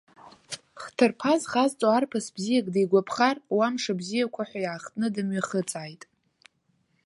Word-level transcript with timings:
Хҭырԥа 0.81 1.33
зхазҵо 1.41 1.87
арԥыс 1.97 2.27
бзиак 2.35 2.67
дигәаԥхар, 2.73 3.37
уа 3.55 3.67
мшыбзиақәа 3.73 4.43
ҳәа 4.49 4.59
иаахтны 4.65 5.07
дымҩахыҵааит. 5.15 6.03